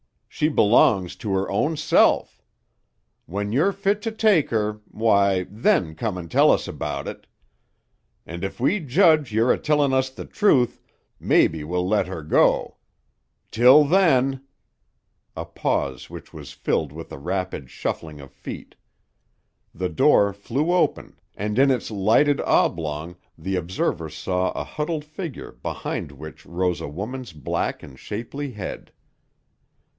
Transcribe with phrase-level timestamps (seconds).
[0.27, 2.41] She belongs to her own self.
[3.27, 7.27] When you're fit to take her, why, then come and tell us about it,
[8.25, 10.81] and if we judge you're a tellin' us the truth,
[11.19, 12.77] mebbe we'll let her go.
[13.51, 14.41] Till then"
[15.37, 18.75] a pause which was filled with a rapid shuffling of feet.
[19.75, 25.51] The door flew open and in its lighted oblong the observer saw a huddled figure
[25.51, 28.91] behind which rose a woman's black and shapely head.